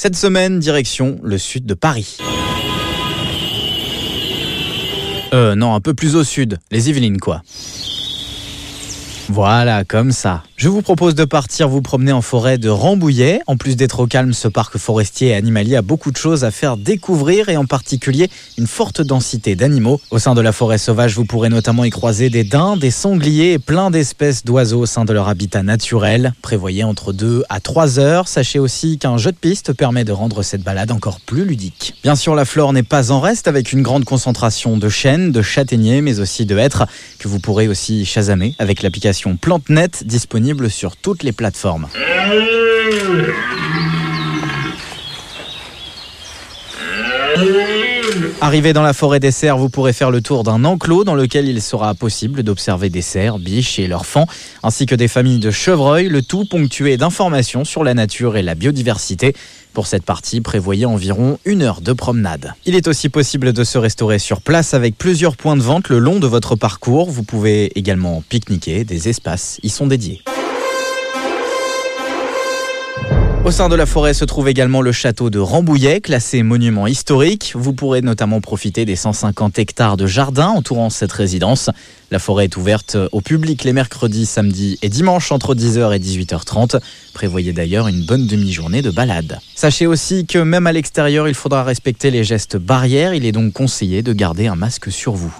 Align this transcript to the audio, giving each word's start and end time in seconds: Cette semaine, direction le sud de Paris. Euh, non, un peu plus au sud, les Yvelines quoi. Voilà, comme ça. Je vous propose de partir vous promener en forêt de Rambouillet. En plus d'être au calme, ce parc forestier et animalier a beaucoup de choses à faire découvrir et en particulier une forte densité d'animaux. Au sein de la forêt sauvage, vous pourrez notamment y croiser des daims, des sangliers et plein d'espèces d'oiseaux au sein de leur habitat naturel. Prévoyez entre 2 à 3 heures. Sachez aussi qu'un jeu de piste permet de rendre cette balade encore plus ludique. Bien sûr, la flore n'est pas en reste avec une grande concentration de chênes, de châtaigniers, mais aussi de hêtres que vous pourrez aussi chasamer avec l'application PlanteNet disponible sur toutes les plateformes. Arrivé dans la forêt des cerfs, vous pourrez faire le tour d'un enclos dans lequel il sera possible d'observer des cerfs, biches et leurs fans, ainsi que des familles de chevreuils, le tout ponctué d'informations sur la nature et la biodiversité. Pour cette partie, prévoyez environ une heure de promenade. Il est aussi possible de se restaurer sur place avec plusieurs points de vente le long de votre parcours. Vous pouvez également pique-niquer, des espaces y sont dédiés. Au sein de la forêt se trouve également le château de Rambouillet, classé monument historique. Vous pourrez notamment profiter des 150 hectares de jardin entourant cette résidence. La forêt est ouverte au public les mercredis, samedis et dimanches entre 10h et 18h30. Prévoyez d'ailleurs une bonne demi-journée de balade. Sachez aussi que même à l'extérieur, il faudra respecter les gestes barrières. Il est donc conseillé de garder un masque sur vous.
Cette 0.00 0.14
semaine, 0.14 0.60
direction 0.60 1.18
le 1.24 1.38
sud 1.38 1.66
de 1.66 1.74
Paris. 1.74 2.18
Euh, 5.34 5.56
non, 5.56 5.74
un 5.74 5.80
peu 5.80 5.92
plus 5.92 6.14
au 6.14 6.22
sud, 6.22 6.60
les 6.70 6.88
Yvelines 6.88 7.18
quoi. 7.18 7.42
Voilà, 9.28 9.82
comme 9.82 10.12
ça. 10.12 10.44
Je 10.58 10.68
vous 10.68 10.82
propose 10.82 11.14
de 11.14 11.24
partir 11.24 11.68
vous 11.68 11.82
promener 11.82 12.10
en 12.10 12.20
forêt 12.20 12.58
de 12.58 12.68
Rambouillet. 12.68 13.38
En 13.46 13.56
plus 13.56 13.76
d'être 13.76 14.00
au 14.00 14.08
calme, 14.08 14.32
ce 14.32 14.48
parc 14.48 14.76
forestier 14.76 15.28
et 15.28 15.34
animalier 15.34 15.76
a 15.76 15.82
beaucoup 15.82 16.10
de 16.10 16.16
choses 16.16 16.42
à 16.42 16.50
faire 16.50 16.76
découvrir 16.76 17.48
et 17.48 17.56
en 17.56 17.64
particulier 17.64 18.28
une 18.58 18.66
forte 18.66 19.00
densité 19.00 19.54
d'animaux. 19.54 20.00
Au 20.10 20.18
sein 20.18 20.34
de 20.34 20.40
la 20.40 20.50
forêt 20.50 20.78
sauvage, 20.78 21.14
vous 21.14 21.24
pourrez 21.24 21.48
notamment 21.48 21.84
y 21.84 21.90
croiser 21.90 22.28
des 22.28 22.42
daims, 22.42 22.76
des 22.76 22.90
sangliers 22.90 23.52
et 23.52 23.60
plein 23.60 23.92
d'espèces 23.92 24.44
d'oiseaux 24.44 24.80
au 24.80 24.86
sein 24.86 25.04
de 25.04 25.12
leur 25.12 25.28
habitat 25.28 25.62
naturel. 25.62 26.34
Prévoyez 26.42 26.82
entre 26.82 27.12
2 27.12 27.44
à 27.48 27.60
3 27.60 28.00
heures. 28.00 28.26
Sachez 28.26 28.58
aussi 28.58 28.98
qu'un 28.98 29.16
jeu 29.16 29.30
de 29.30 29.36
piste 29.36 29.72
permet 29.72 30.02
de 30.02 30.10
rendre 30.10 30.42
cette 30.42 30.64
balade 30.64 30.90
encore 30.90 31.20
plus 31.20 31.44
ludique. 31.44 31.94
Bien 32.02 32.16
sûr, 32.16 32.34
la 32.34 32.44
flore 32.44 32.72
n'est 32.72 32.82
pas 32.82 33.12
en 33.12 33.20
reste 33.20 33.46
avec 33.46 33.72
une 33.72 33.82
grande 33.82 34.04
concentration 34.04 34.76
de 34.76 34.88
chênes, 34.88 35.30
de 35.30 35.40
châtaigniers, 35.40 36.00
mais 36.00 36.18
aussi 36.18 36.46
de 36.46 36.58
hêtres 36.58 36.84
que 37.20 37.28
vous 37.28 37.38
pourrez 37.38 37.68
aussi 37.68 38.04
chasamer 38.04 38.56
avec 38.58 38.82
l'application 38.82 39.36
PlanteNet 39.36 40.02
disponible 40.04 40.47
sur 40.68 40.96
toutes 40.96 41.22
les 41.22 41.32
plateformes. 41.32 41.88
Arrivé 48.40 48.72
dans 48.72 48.82
la 48.82 48.92
forêt 48.92 49.20
des 49.20 49.30
cerfs, 49.30 49.58
vous 49.58 49.68
pourrez 49.68 49.92
faire 49.92 50.10
le 50.10 50.22
tour 50.22 50.42
d'un 50.44 50.64
enclos 50.64 51.04
dans 51.04 51.14
lequel 51.14 51.46
il 51.46 51.60
sera 51.60 51.94
possible 51.94 52.42
d'observer 52.42 52.88
des 52.88 53.02
cerfs, 53.02 53.38
biches 53.38 53.78
et 53.78 53.86
leurs 53.86 54.06
fans, 54.06 54.26
ainsi 54.62 54.86
que 54.86 54.94
des 54.94 55.08
familles 55.08 55.38
de 55.38 55.50
chevreuils, 55.50 56.08
le 56.08 56.22
tout 56.22 56.46
ponctué 56.46 56.96
d'informations 56.96 57.64
sur 57.64 57.84
la 57.84 57.94
nature 57.94 58.36
et 58.36 58.42
la 58.42 58.54
biodiversité. 58.54 59.34
Pour 59.74 59.86
cette 59.86 60.04
partie, 60.04 60.40
prévoyez 60.40 60.86
environ 60.86 61.38
une 61.44 61.62
heure 61.62 61.80
de 61.82 61.92
promenade. 61.92 62.54
Il 62.64 62.74
est 62.74 62.88
aussi 62.88 63.08
possible 63.08 63.52
de 63.52 63.64
se 63.64 63.76
restaurer 63.76 64.18
sur 64.18 64.40
place 64.40 64.72
avec 64.72 64.96
plusieurs 64.96 65.36
points 65.36 65.56
de 65.56 65.62
vente 65.62 65.88
le 65.88 65.98
long 65.98 66.18
de 66.18 66.26
votre 66.26 66.56
parcours. 66.56 67.10
Vous 67.10 67.24
pouvez 67.24 67.78
également 67.78 68.22
pique-niquer, 68.28 68.84
des 68.84 69.08
espaces 69.08 69.60
y 69.62 69.68
sont 69.68 69.86
dédiés. 69.86 70.22
Au 73.48 73.50
sein 73.50 73.70
de 73.70 73.76
la 73.76 73.86
forêt 73.86 74.12
se 74.12 74.26
trouve 74.26 74.50
également 74.50 74.82
le 74.82 74.92
château 74.92 75.30
de 75.30 75.38
Rambouillet, 75.38 76.02
classé 76.02 76.42
monument 76.42 76.86
historique. 76.86 77.52
Vous 77.54 77.72
pourrez 77.72 78.02
notamment 78.02 78.42
profiter 78.42 78.84
des 78.84 78.94
150 78.94 79.58
hectares 79.58 79.96
de 79.96 80.06
jardin 80.06 80.48
entourant 80.48 80.90
cette 80.90 81.12
résidence. 81.12 81.70
La 82.10 82.18
forêt 82.18 82.44
est 82.44 82.58
ouverte 82.58 82.98
au 83.10 83.22
public 83.22 83.64
les 83.64 83.72
mercredis, 83.72 84.26
samedis 84.26 84.78
et 84.82 84.90
dimanches 84.90 85.32
entre 85.32 85.54
10h 85.54 85.96
et 85.96 85.98
18h30. 85.98 86.78
Prévoyez 87.14 87.54
d'ailleurs 87.54 87.88
une 87.88 88.04
bonne 88.04 88.26
demi-journée 88.26 88.82
de 88.82 88.90
balade. 88.90 89.38
Sachez 89.54 89.86
aussi 89.86 90.26
que 90.26 90.40
même 90.40 90.66
à 90.66 90.72
l'extérieur, 90.72 91.26
il 91.26 91.34
faudra 91.34 91.64
respecter 91.64 92.10
les 92.10 92.24
gestes 92.24 92.58
barrières. 92.58 93.14
Il 93.14 93.24
est 93.24 93.32
donc 93.32 93.54
conseillé 93.54 94.02
de 94.02 94.12
garder 94.12 94.46
un 94.46 94.56
masque 94.56 94.92
sur 94.92 95.14
vous. 95.14 95.34